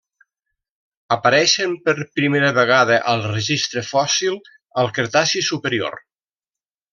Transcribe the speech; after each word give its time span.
Apareixen 1.15 1.75
per 1.89 1.93
primera 2.19 2.49
vegada 2.59 2.97
al 3.13 3.21
registre 3.29 3.85
fòssil 3.91 4.41
al 4.85 4.91
Cretaci 4.97 5.45
Superior. 5.51 6.01